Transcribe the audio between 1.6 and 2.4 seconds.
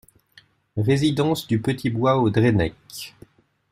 Petit Bois au